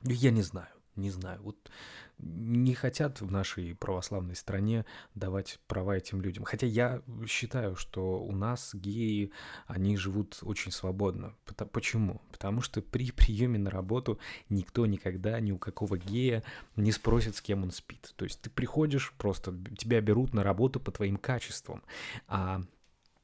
я 0.03 0.31
не 0.31 0.43
знаю 0.43 0.80
не 1.01 1.11
знаю, 1.11 1.41
вот 1.43 1.71
не 2.19 2.75
хотят 2.75 3.21
в 3.21 3.31
нашей 3.31 3.75
православной 3.75 4.37
стране 4.37 4.85
давать 5.15 5.59
права 5.67 5.97
этим 5.97 6.21
людям. 6.21 6.45
Хотя 6.45 6.67
я 6.67 7.03
считаю, 7.27 7.77
что 7.77 8.23
у 8.23 8.33
нас 8.33 8.75
геи, 8.75 9.33
они 9.67 9.97
живут 9.97 10.39
очень 10.43 10.71
свободно. 10.71 11.35
Почему? 11.73 12.21
Потому 12.31 12.61
что 12.61 12.83
при 12.83 13.11
приеме 13.11 13.59
на 13.59 13.71
работу 13.71 14.19
никто 14.49 14.87
никогда 14.87 15.41
ни 15.41 15.53
у 15.53 15.59
какого 15.59 15.99
гея 15.99 16.43
не 16.77 16.93
спросит, 16.93 17.37
с 17.37 17.41
кем 17.41 17.63
он 17.63 17.71
спит. 17.71 18.13
То 18.17 18.25
есть 18.25 18.41
ты 18.43 18.51
приходишь, 18.51 19.13
просто 19.17 19.55
тебя 19.79 20.01
берут 20.01 20.35
на 20.35 20.43
работу 20.43 20.79
по 20.79 20.91
твоим 20.91 21.17
качествам. 21.17 21.83
А 22.29 22.61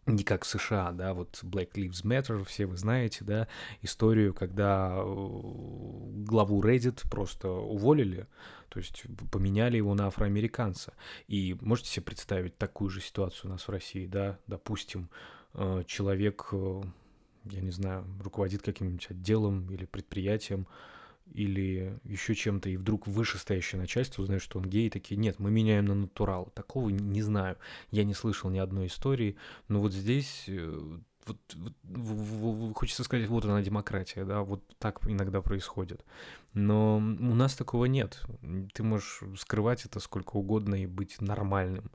не 0.06 0.22
как 0.22 0.44
в 0.44 0.46
США, 0.46 0.92
да, 0.92 1.14
вот 1.14 1.40
Black 1.42 1.72
Lives 1.72 2.04
Matter, 2.04 2.44
все 2.44 2.66
вы 2.66 2.76
знаете, 2.76 3.24
да, 3.24 3.48
историю, 3.82 4.32
когда 4.34 4.94
э, 4.96 5.02
главу 5.02 6.62
Reddit 6.62 7.08
просто 7.10 7.50
уволили, 7.50 8.26
то 8.68 8.78
есть 8.78 9.04
поменяли 9.32 9.76
его 9.76 9.94
на 9.94 10.06
афроамериканца. 10.06 10.94
И 11.26 11.56
можете 11.60 11.90
себе 11.90 12.04
представить 12.04 12.56
такую 12.56 12.90
же 12.90 13.00
ситуацию 13.00 13.50
у 13.50 13.52
нас 13.52 13.66
в 13.66 13.70
России, 13.70 14.06
да, 14.06 14.38
допустим, 14.46 15.10
э, 15.54 15.82
человек, 15.86 16.48
э, 16.52 16.82
я 17.44 17.60
не 17.60 17.70
знаю, 17.72 18.06
руководит 18.22 18.62
каким-нибудь 18.62 19.10
отделом 19.10 19.70
или 19.72 19.86
предприятием, 19.86 20.68
или 21.32 21.98
еще 22.04 22.34
чем-то, 22.34 22.68
и 22.68 22.76
вдруг 22.76 23.06
вышестоящее 23.06 23.80
начальство 23.80 24.22
узнает, 24.22 24.42
что 24.42 24.58
он 24.58 24.64
гей, 24.64 24.86
и 24.86 24.90
такие, 24.90 25.16
нет, 25.16 25.38
мы 25.38 25.50
меняем 25.50 25.86
на 25.86 25.94
натурал. 25.94 26.52
Такого 26.54 26.88
не 26.88 27.22
знаю. 27.22 27.56
Я 27.90 28.04
не 28.04 28.14
слышал 28.14 28.50
ни 28.50 28.58
одной 28.58 28.86
истории, 28.86 29.36
но 29.68 29.80
вот 29.80 29.92
здесь 29.92 30.44
э, 30.48 30.98
вот, 31.26 31.38
вот, 31.84 32.76
хочется 32.76 33.04
сказать, 33.04 33.28
вот 33.28 33.44
она 33.44 33.60
демократия, 33.62 34.24
да, 34.24 34.42
вот 34.42 34.62
так 34.78 35.00
иногда 35.08 35.42
происходит. 35.42 36.04
Но 36.52 36.96
у 36.96 37.34
нас 37.34 37.54
такого 37.54 37.86
нет. 37.86 38.22
Ты 38.72 38.82
можешь 38.82 39.22
скрывать 39.36 39.84
это 39.84 40.00
сколько 40.00 40.36
угодно 40.36 40.76
и 40.76 40.86
быть 40.86 41.20
нормальным. 41.20 41.90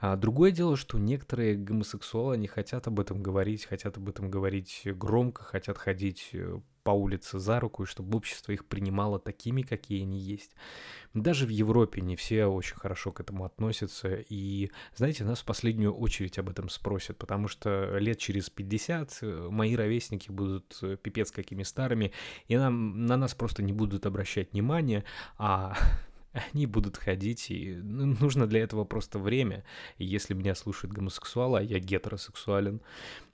А 0.00 0.16
другое 0.16 0.50
дело, 0.50 0.76
что 0.76 0.98
некоторые 0.98 1.56
гомосексуалы 1.56 2.36
не 2.36 2.48
хотят 2.48 2.86
об 2.86 2.98
этом 2.98 3.22
говорить, 3.22 3.66
хотят 3.66 3.98
об 3.98 4.08
этом 4.08 4.30
говорить 4.30 4.82
громко, 4.84 5.44
хотят 5.44 5.78
ходить 5.78 6.30
э, 6.32 6.60
по 6.82 6.90
улице 6.90 7.38
за 7.38 7.60
руку, 7.60 7.82
и 7.82 7.86
чтобы 7.86 8.16
общество 8.16 8.52
их 8.52 8.64
принимало 8.66 9.18
такими, 9.18 9.62
какие 9.62 10.02
они 10.02 10.18
есть. 10.18 10.52
Даже 11.14 11.46
в 11.46 11.48
Европе 11.48 12.00
не 12.00 12.16
все 12.16 12.46
очень 12.46 12.76
хорошо 12.76 13.12
к 13.12 13.20
этому 13.20 13.44
относятся, 13.44 14.24
и, 14.28 14.70
знаете, 14.94 15.24
нас 15.24 15.40
в 15.40 15.44
последнюю 15.44 15.92
очередь 15.92 16.38
об 16.38 16.48
этом 16.48 16.68
спросят, 16.68 17.18
потому 17.18 17.48
что 17.48 17.98
лет 17.98 18.18
через 18.18 18.48
50 18.48 19.18
э, 19.22 19.48
мои 19.50 19.74
ровесники 19.74 20.30
будут 20.30 20.78
э, 20.82 20.96
пипец 20.96 21.30
какими 21.32 21.64
старыми, 21.64 22.12
и 22.46 22.56
нам, 22.56 23.06
на 23.06 23.16
нас 23.16 23.34
просто 23.34 23.62
не 23.62 23.72
будут 23.72 24.06
обращать 24.06 24.52
внимания, 24.52 25.04
а 25.36 25.76
они 26.32 26.66
будут 26.66 26.96
ходить, 26.96 27.50
и 27.50 27.74
ну, 27.74 28.16
нужно 28.20 28.46
для 28.46 28.60
этого 28.60 28.84
просто 28.84 29.18
время. 29.18 29.64
И 29.98 30.04
если 30.04 30.34
меня 30.34 30.54
слушают 30.54 30.92
гомосексуалы, 30.92 31.58
а 31.58 31.62
я 31.62 31.78
гетеросексуален, 31.78 32.80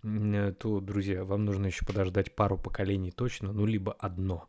то, 0.03 0.81
друзья, 0.81 1.25
вам 1.25 1.45
нужно 1.45 1.67
еще 1.67 1.85
подождать 1.85 2.35
пару 2.35 2.59
поколений 2.59 3.11
точно, 3.11 3.53
ну, 3.53 3.67
либо 3.67 3.93
одно. 3.93 4.49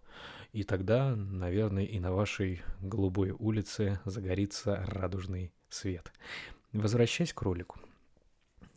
И 0.53 0.63
тогда, 0.63 1.15
наверное, 1.15 1.83
и 1.83 1.99
на 1.99 2.13
вашей 2.13 2.61
голубой 2.79 3.31
улице 3.31 3.99
загорится 4.05 4.83
радужный 4.87 5.51
свет. 5.69 6.11
Возвращаясь 6.71 7.33
к 7.33 7.41
ролику. 7.41 7.79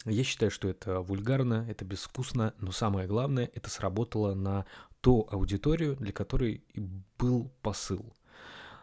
Я 0.07 0.25
считаю, 0.25 0.51
что 0.51 0.69
это 0.69 1.01
вульгарно, 1.01 1.67
это 1.69 1.85
безвкусно, 1.85 2.55
но 2.59 2.73
самое 2.73 3.07
главное, 3.07 3.51
это 3.55 3.69
сработало 3.69 4.35
на 4.35 4.65
ту 5.01 5.29
аудиторию, 5.31 5.97
для 5.97 6.13
которой 6.13 6.65
был 7.19 7.53
посыл. 7.63 8.15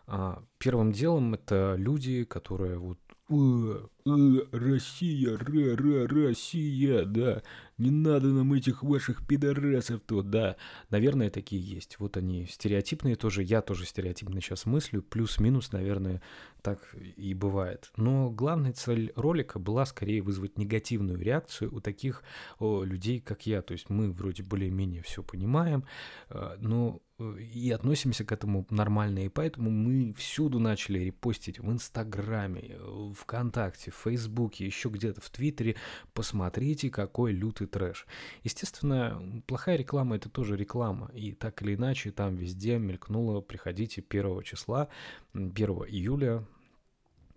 А, 0.10 0.42
первым 0.58 0.94
делом 0.94 1.34
это 1.34 1.76
люди, 1.78 2.24
которые 2.24 2.78
вот 2.78 2.98
э, 3.30 3.88
э, 4.06 4.10
Россия, 4.54 5.38
ра, 5.38 5.76
ра, 5.76 6.08
Россия, 6.08 7.04
да, 7.04 7.44
не 7.78 7.92
надо 7.92 8.28
нам 8.28 8.54
этих 8.54 8.84
ваших 8.84 9.28
пидорасов 9.28 10.00
то, 10.06 10.22
да. 10.22 10.56
Наверное, 10.92 11.30
такие 11.30 11.62
есть. 11.62 12.00
Вот 12.00 12.16
они 12.16 12.46
стереотипные 12.46 13.18
тоже, 13.18 13.44
я 13.44 13.62
тоже 13.62 13.86
стереотипно 13.86 14.40
сейчас 14.40 14.66
мыслю, 14.66 15.02
плюс-минус, 15.02 15.74
наверное, 15.74 16.22
так 16.62 16.80
и 16.96 17.34
бывает. 17.34 17.92
Но 17.98 18.30
главная 18.30 18.72
цель 18.72 19.12
ролика 19.18 19.60
была 19.60 19.86
скорее 19.86 20.22
вызвать 20.22 20.58
негативную 20.58 21.20
реакцию 21.20 21.76
у 21.76 21.82
таких 21.82 22.24
людей, 22.62 23.20
как 23.20 23.46
я. 23.46 23.62
То 23.62 23.74
есть 23.74 23.90
мы 23.90 24.10
вроде 24.10 24.44
более-менее 24.44 25.04
все 25.04 25.22
понимаем, 25.22 25.84
э, 26.30 26.56
но 26.60 27.02
и 27.20 27.72
относимся 27.72 28.24
к 28.24 28.32
этому 28.32 28.66
нормально, 28.70 29.26
и 29.26 29.30
поэтому 29.30 29.72
мы 29.72 30.14
всюду 30.14 30.60
начали 30.60 31.00
репостить 31.00 31.60
в 31.60 31.72
Инстаграме, 31.72 32.78
в 32.80 33.14
ВКонтакте, 33.14 33.92
в 33.92 33.96
Фейсбуке, 33.96 34.66
еще 34.66 34.90
где-то 34.90 35.22
в 35.22 35.30
Твиттере. 35.30 35.76
Посмотрите, 36.14 36.90
какой 36.90 37.32
лютый 37.32 37.68
трэш. 37.68 38.06
Естественно, 38.44 39.42
плохая 39.48 39.78
реклама 39.78 40.16
это 40.16 40.30
тоже 40.30 40.56
реклама, 40.56 41.10
и 41.14 41.32
так 41.32 41.62
или 41.64 41.76
иначе 41.76 42.12
там 42.12 42.36
везде 42.36 42.78
мелькнуло 42.78 43.42
«приходите 43.42 44.04
1 44.08 44.44
числа, 44.44 44.90
1 45.34 45.52
июля, 45.90 46.46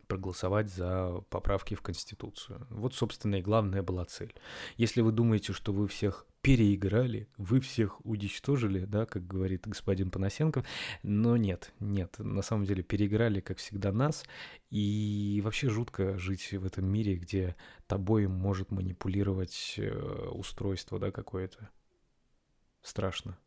проголосовать 0.07 0.69
за 0.71 1.23
поправки 1.31 1.75
в 1.75 1.83
Конституцию. 1.83 2.67
Вот, 2.69 2.95
собственно, 2.95 3.37
и 3.37 3.43
главная 3.43 3.83
была 3.83 4.05
цель. 4.05 4.35
Если 4.77 5.01
вы 5.01 5.13
думаете, 5.13 5.53
что 5.53 5.73
вы 5.73 5.87
всех 5.87 6.27
переиграли, 6.43 7.29
вы 7.37 7.61
всех 7.61 8.05
уничтожили, 8.05 8.85
да, 8.85 9.05
как 9.05 9.27
говорит 9.27 9.67
господин 9.67 10.11
Панасенков, 10.11 10.67
но 11.03 11.37
нет, 11.37 11.73
нет, 11.81 12.19
на 12.19 12.43
самом 12.43 12.65
деле 12.65 12.83
переиграли, 12.83 13.41
как 13.41 13.59
всегда, 13.59 13.93
нас, 13.93 14.25
и 14.71 15.41
вообще 15.45 15.69
жутко 15.69 16.19
жить 16.19 16.53
в 16.53 16.65
этом 16.65 16.87
мире, 16.87 17.17
где 17.17 17.57
тобой 17.87 18.27
может 18.27 18.71
манипулировать 18.71 19.75
э, 19.77 19.91
устройство, 20.31 20.99
да, 20.99 21.11
какое-то. 21.11 21.69
Страшно. 22.83 23.39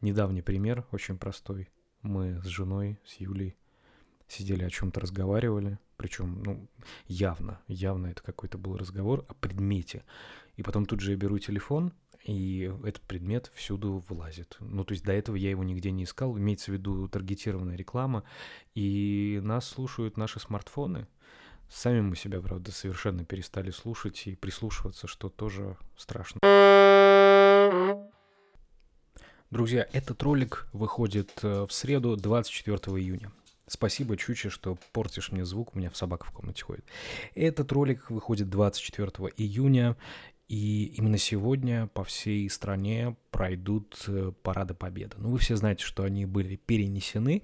Недавний 0.00 0.42
пример, 0.42 0.86
очень 0.92 1.18
простой. 1.18 1.70
Мы 2.02 2.40
с 2.42 2.46
женой, 2.46 2.98
с 3.04 3.14
Юлей, 3.14 3.56
сидели 4.28 4.64
о 4.64 4.70
чем-то 4.70 5.00
разговаривали, 5.00 5.78
причем, 5.96 6.42
ну, 6.44 6.68
явно, 7.06 7.60
явно 7.66 8.08
это 8.08 8.22
какой-то 8.22 8.58
был 8.58 8.76
разговор 8.76 9.24
о 9.28 9.34
предмете. 9.34 10.04
И 10.56 10.62
потом 10.62 10.86
тут 10.86 11.00
же 11.00 11.12
я 11.12 11.16
беру 11.16 11.38
телефон, 11.38 11.92
и 12.24 12.72
этот 12.84 13.02
предмет 13.02 13.50
всюду 13.54 14.04
вылазит. 14.08 14.56
Ну, 14.60 14.84
то 14.84 14.92
есть 14.92 15.04
до 15.04 15.12
этого 15.12 15.36
я 15.36 15.50
его 15.50 15.62
нигде 15.62 15.90
не 15.90 16.04
искал, 16.04 16.36
имеется 16.38 16.70
в 16.70 16.74
виду 16.74 17.08
таргетированная 17.08 17.76
реклама, 17.76 18.24
и 18.74 19.40
нас 19.42 19.68
слушают 19.68 20.16
наши 20.16 20.40
смартфоны. 20.40 21.06
Сами 21.68 22.00
мы 22.00 22.16
себя, 22.16 22.40
правда, 22.40 22.72
совершенно 22.72 23.24
перестали 23.24 23.70
слушать 23.70 24.26
и 24.26 24.36
прислушиваться, 24.36 25.06
что 25.06 25.28
тоже 25.28 25.76
страшно. 25.96 26.40
Друзья, 29.50 29.86
этот 29.92 30.22
ролик 30.22 30.66
выходит 30.72 31.30
э, 31.42 31.66
в 31.68 31.72
среду, 31.72 32.16
24 32.16 32.76
июня. 33.00 33.30
Спасибо, 33.66 34.16
Чуче, 34.16 34.50
что 34.50 34.76
портишь 34.92 35.32
мне 35.32 35.44
звук, 35.44 35.74
у 35.74 35.78
меня 35.78 35.90
в 35.90 35.96
собака 35.96 36.26
в 36.26 36.32
комнате 36.32 36.62
ходит. 36.64 36.84
Этот 37.34 37.72
ролик 37.72 38.10
выходит 38.10 38.50
24 38.50 39.08
июня, 39.36 39.96
и 40.48 40.94
именно 40.96 41.18
сегодня 41.18 41.86
по 41.88 42.04
всей 42.04 42.48
стране 42.50 43.16
пройдут 43.30 44.04
э, 44.08 44.32
парады 44.42 44.74
Победы. 44.74 45.16
Ну, 45.18 45.30
вы 45.30 45.38
все 45.38 45.56
знаете, 45.56 45.84
что 45.84 46.04
они 46.04 46.26
были 46.26 46.56
перенесены, 46.56 47.42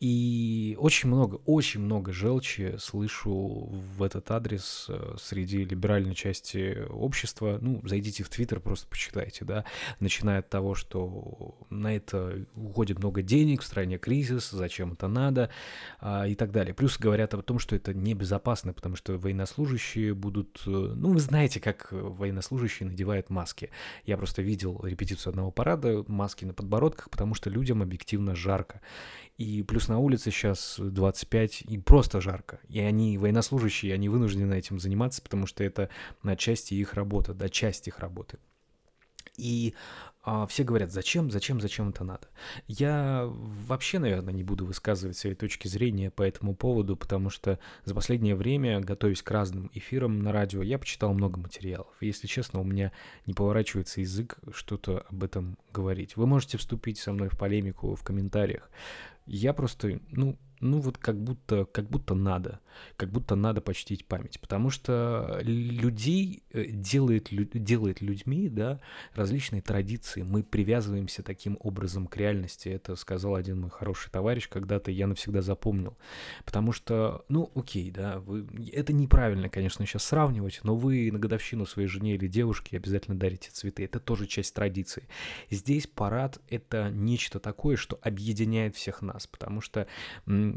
и 0.00 0.76
очень 0.80 1.08
много, 1.08 1.36
очень 1.46 1.80
много 1.80 2.12
желчи 2.12 2.74
слышу 2.78 3.32
в 3.96 4.02
этот 4.02 4.28
адрес 4.30 4.86
э, 4.88 5.16
среди 5.20 5.64
либеральной 5.64 6.14
части 6.14 6.84
общества. 6.90 7.58
Ну, 7.60 7.80
зайдите 7.84 8.24
в 8.24 8.28
Твиттер, 8.28 8.58
просто 8.58 8.88
почитайте, 8.88 9.44
да. 9.44 9.64
Начиная 10.00 10.40
от 10.40 10.50
того, 10.50 10.74
что 10.74 11.56
на 11.70 11.94
это 11.94 12.44
уходит 12.56 12.98
много 12.98 13.22
денег, 13.22 13.62
в 13.62 13.64
стране 13.64 13.96
кризис, 13.96 14.50
зачем 14.50 14.92
это 14.92 15.06
надо 15.06 15.50
а, 16.00 16.26
и 16.26 16.34
так 16.34 16.50
далее. 16.50 16.74
Плюс 16.74 16.98
говорят 16.98 17.32
о 17.32 17.42
том, 17.42 17.60
что 17.60 17.76
это 17.76 17.94
небезопасно, 17.94 18.72
потому 18.72 18.96
что 18.96 19.16
военнослужащие 19.16 20.12
будут... 20.12 20.62
Э, 20.66 20.70
ну, 20.70 21.12
вы 21.12 21.20
знаете, 21.20 21.60
как 21.60 21.88
военнослужащие 21.92 22.88
надевают 22.88 23.30
маски. 23.30 23.70
Я 24.04 24.16
просто 24.16 24.42
видел 24.42 24.80
репетицию 24.82 25.30
одного 25.30 25.52
парада, 25.52 26.04
маски 26.08 26.44
на 26.44 26.52
подбородках, 26.52 27.10
потому 27.10 27.34
что 27.34 27.48
людям 27.48 27.80
объективно 27.80 28.34
жарко. 28.34 28.80
И 29.38 29.62
плюс 29.62 29.83
на 29.88 29.98
улице 29.98 30.30
сейчас 30.30 30.76
25, 30.78 31.62
и 31.62 31.78
просто 31.78 32.20
жарко. 32.20 32.60
И 32.68 32.80
они, 32.80 33.18
военнослужащие, 33.18 33.94
они 33.94 34.08
вынуждены 34.08 34.54
этим 34.54 34.78
заниматься, 34.78 35.22
потому 35.22 35.46
что 35.46 35.64
это 35.64 35.88
на 36.22 36.36
части 36.36 36.74
их 36.74 36.94
работы, 36.94 37.34
да, 37.34 37.48
часть 37.48 37.88
их 37.88 37.98
работы. 37.98 38.38
И 39.36 39.74
а, 40.26 40.46
все 40.46 40.64
говорят, 40.64 40.90
зачем, 40.90 41.30
зачем, 41.30 41.60
зачем 41.60 41.90
это 41.90 42.02
надо. 42.02 42.28
Я 42.66 43.24
вообще, 43.28 43.98
наверное, 43.98 44.32
не 44.32 44.42
буду 44.42 44.64
высказывать 44.64 45.18
своей 45.18 45.36
точки 45.36 45.68
зрения 45.68 46.10
по 46.10 46.22
этому 46.22 46.54
поводу, 46.54 46.96
потому 46.96 47.28
что 47.28 47.58
за 47.84 47.94
последнее 47.94 48.34
время, 48.34 48.80
готовясь 48.80 49.22
к 49.22 49.30
разным 49.30 49.70
эфирам 49.74 50.22
на 50.22 50.32
радио, 50.32 50.62
я 50.62 50.78
почитал 50.78 51.12
много 51.12 51.38
материалов. 51.38 51.92
И, 52.00 52.06
если 52.06 52.26
честно, 52.26 52.60
у 52.60 52.64
меня 52.64 52.90
не 53.26 53.34
поворачивается 53.34 54.00
язык 54.00 54.38
что-то 54.52 55.04
об 55.10 55.24
этом 55.24 55.58
говорить. 55.74 56.16
Вы 56.16 56.26
можете 56.26 56.56
вступить 56.56 56.98
со 56.98 57.12
мной 57.12 57.28
в 57.28 57.36
полемику 57.36 57.94
в 57.94 58.02
комментариях. 58.02 58.70
Я 59.26 59.52
просто, 59.52 60.00
ну, 60.10 60.38
ну 60.60 60.80
вот 60.80 60.98
как 60.98 61.22
будто, 61.22 61.64
как 61.64 61.88
будто 61.88 62.14
надо, 62.14 62.60
как 62.96 63.10
будто 63.10 63.34
надо 63.34 63.60
почтить 63.60 64.06
память, 64.06 64.40
потому 64.40 64.70
что 64.70 65.40
людей 65.42 66.42
э, 66.50 66.66
делает, 66.66 67.28
делает 67.30 68.00
людьми, 68.00 68.48
да, 68.48 68.80
различные 69.14 69.62
традиции, 69.62 70.22
мы 70.22 70.42
привязываемся 70.42 71.22
таким 71.22 71.56
образом 71.60 72.06
к 72.06 72.16
реальности, 72.16 72.68
это 72.68 72.96
сказал 72.96 73.34
один 73.34 73.60
мой 73.60 73.70
хороший 73.70 74.10
товарищ 74.10 74.48
когда-то, 74.48 74.90
я 74.90 75.06
навсегда 75.06 75.42
запомнил, 75.42 75.96
потому 76.44 76.72
что, 76.72 77.24
ну, 77.28 77.50
окей, 77.54 77.90
да, 77.90 78.18
вы, 78.20 78.46
это 78.72 78.92
неправильно, 78.92 79.48
конечно, 79.48 79.86
сейчас 79.86 80.04
сравнивать, 80.04 80.60
но 80.62 80.76
вы 80.76 81.10
на 81.12 81.18
годовщину 81.18 81.66
своей 81.66 81.88
жене 81.88 82.14
или 82.14 82.26
девушке 82.26 82.76
обязательно 82.76 83.18
дарите 83.18 83.50
цветы, 83.50 83.84
это 83.84 84.00
тоже 84.00 84.26
часть 84.26 84.54
традиции. 84.54 85.08
Здесь 85.50 85.86
парад— 85.86 86.40
это 86.48 86.90
нечто 86.90 87.38
такое, 87.38 87.76
что 87.76 87.98
объединяет 88.02 88.76
всех 88.76 89.02
нас, 89.02 89.26
потому 89.26 89.60
что 89.60 89.86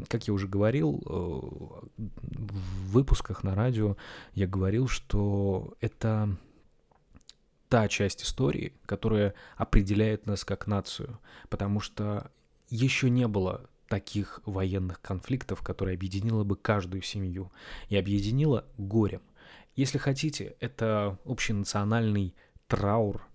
как 0.08 0.26
я 0.26 0.34
уже 0.34 0.48
говорил, 0.48 1.02
э, 1.06 2.02
в 2.22 2.92
выпусках 2.92 3.42
на 3.42 3.54
радио 3.54 3.96
я 4.34 4.46
говорил, 4.46 4.88
что 4.88 5.74
это 5.80 6.36
та 7.68 7.88
часть 7.88 8.22
истории, 8.22 8.72
которая 8.86 9.34
определяет 9.56 10.26
нас 10.26 10.44
как 10.44 10.66
нацию, 10.66 11.18
потому 11.48 11.80
что 11.80 12.30
еще 12.70 13.10
не 13.10 13.28
было 13.28 13.68
таких 13.88 14.40
военных 14.44 15.00
конфликтов, 15.00 15.62
которые 15.62 15.94
объединило 15.94 16.44
бы 16.44 16.56
каждую 16.56 17.02
семью 17.02 17.50
и 17.88 17.96
объединило 17.96 18.66
горем. 18.76 19.22
Если 19.76 19.98
хотите, 19.98 20.56
это 20.60 21.18
общенациональный 21.24 22.34
траур 22.66 23.28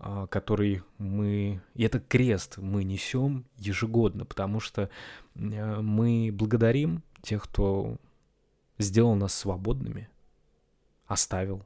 а, 0.00 0.28
который 0.28 0.82
мы... 0.98 1.60
И 1.74 1.82
этот 1.82 2.06
крест 2.06 2.58
мы 2.58 2.84
несем 2.84 3.44
ежегодно, 3.56 4.24
потому 4.24 4.60
что 4.60 4.90
э, 5.34 5.80
мы 5.80 6.30
благодарим 6.32 7.02
тех, 7.22 7.42
кто 7.42 7.96
сделал 8.78 9.14
нас 9.14 9.34
свободными, 9.34 10.08
оставил. 11.06 11.64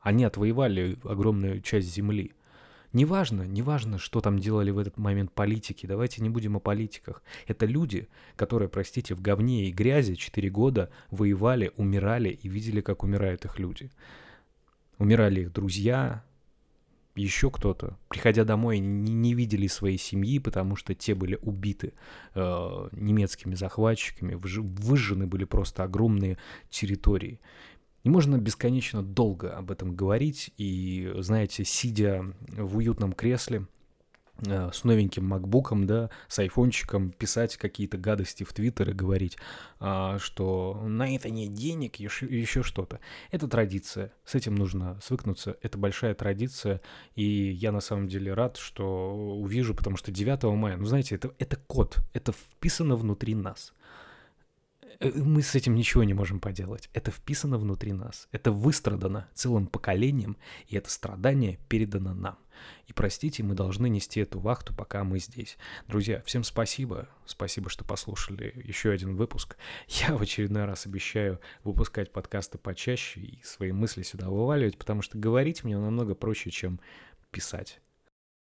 Они 0.00 0.24
отвоевали 0.24 0.98
огромную 1.04 1.60
часть 1.60 1.92
земли. 1.92 2.32
Неважно, 2.92 3.42
неважно, 3.42 3.98
что 3.98 4.20
там 4.20 4.38
делали 4.38 4.70
в 4.70 4.78
этот 4.78 4.98
момент 4.98 5.32
политики, 5.32 5.86
давайте 5.86 6.22
не 6.22 6.28
будем 6.28 6.56
о 6.56 6.60
политиках. 6.60 7.22
Это 7.46 7.64
люди, 7.64 8.08
которые, 8.36 8.68
простите, 8.68 9.14
в 9.14 9.22
говне 9.22 9.68
и 9.68 9.72
грязи 9.72 10.14
4 10.14 10.50
года 10.50 10.90
воевали, 11.10 11.72
умирали 11.76 12.28
и 12.28 12.48
видели, 12.48 12.82
как 12.82 13.02
умирают 13.02 13.46
их 13.46 13.58
люди. 13.58 13.90
Умирали 14.98 15.40
их 15.40 15.52
друзья, 15.52 16.22
еще 17.14 17.50
кто-то, 17.50 17.98
приходя 18.08 18.44
домой, 18.44 18.78
не, 18.78 19.12
не 19.12 19.34
видели 19.34 19.66
своей 19.66 19.98
семьи, 19.98 20.38
потому 20.38 20.76
что 20.76 20.94
те 20.94 21.14
были 21.14 21.38
убиты 21.42 21.92
э, 22.34 22.88
немецкими 22.92 23.54
захватчиками, 23.54 24.34
выжжены 24.34 25.26
были 25.26 25.44
просто 25.44 25.84
огромные 25.84 26.38
территории. 26.70 27.40
И 28.02 28.08
можно 28.08 28.36
бесконечно 28.36 29.02
долго 29.02 29.56
об 29.56 29.70
этом 29.70 29.94
говорить, 29.94 30.52
и, 30.56 31.12
знаете, 31.18 31.64
сидя 31.64 32.24
в 32.48 32.78
уютном 32.78 33.12
кресле, 33.12 33.66
с 34.40 34.84
новеньким 34.84 35.24
макбуком, 35.24 35.86
да, 35.86 36.10
с 36.28 36.38
айфончиком 36.38 37.10
писать 37.12 37.56
какие-то 37.56 37.96
гадости 37.96 38.44
в 38.44 38.52
Твиттер 38.52 38.90
и 38.90 38.92
говорить, 38.92 39.38
а, 39.78 40.18
что 40.18 40.80
на 40.84 41.14
это 41.14 41.30
нет 41.30 41.54
денег, 41.54 41.96
еще, 41.96 42.26
еще 42.26 42.62
что-то. 42.62 42.98
Это 43.30 43.46
традиция, 43.46 44.12
с 44.24 44.34
этим 44.34 44.54
нужно 44.54 44.98
свыкнуться, 45.02 45.56
это 45.62 45.78
большая 45.78 46.14
традиция, 46.14 46.80
и 47.14 47.24
я 47.24 47.72
на 47.72 47.80
самом 47.80 48.08
деле 48.08 48.34
рад, 48.34 48.56
что 48.56 49.14
увижу, 49.14 49.74
потому 49.74 49.96
что 49.96 50.10
9 50.10 50.42
мая, 50.56 50.76
ну 50.76 50.86
знаете, 50.86 51.14
это, 51.14 51.32
это 51.38 51.56
код, 51.56 51.98
это 52.12 52.32
вписано 52.32 52.96
внутри 52.96 53.34
нас. 53.34 53.72
Э, 55.02 55.10
мы 55.14 55.42
с 55.42 55.54
этим 55.54 55.74
ничего 55.74 56.04
не 56.04 56.14
можем 56.14 56.38
поделать. 56.38 56.88
Это 56.92 57.10
вписано 57.10 57.58
внутри 57.58 57.92
нас. 57.92 58.28
Это 58.30 58.52
выстрадано 58.52 59.28
целым 59.34 59.66
поколением, 59.66 60.36
и 60.68 60.76
это 60.76 60.90
страдание 60.90 61.58
передано 61.68 62.14
нам. 62.14 62.38
И 62.86 62.92
простите, 62.92 63.42
мы 63.42 63.54
должны 63.54 63.88
нести 63.88 64.20
эту 64.20 64.38
вахту, 64.38 64.74
пока 64.74 65.02
мы 65.02 65.18
здесь. 65.18 65.58
Друзья, 65.88 66.22
всем 66.24 66.44
спасибо. 66.44 67.08
Спасибо, 67.26 67.68
что 67.68 67.84
послушали 67.84 68.52
еще 68.64 68.90
один 68.90 69.16
выпуск. 69.16 69.56
Я 69.88 70.16
в 70.16 70.22
очередной 70.22 70.64
раз 70.64 70.86
обещаю 70.86 71.40
выпускать 71.64 72.12
подкасты 72.12 72.58
почаще 72.58 73.20
и 73.20 73.42
свои 73.42 73.72
мысли 73.72 74.02
сюда 74.02 74.28
вываливать, 74.28 74.78
потому 74.78 75.02
что 75.02 75.18
говорить 75.18 75.64
мне 75.64 75.76
намного 75.76 76.14
проще, 76.14 76.50
чем 76.50 76.80
писать. 77.32 77.80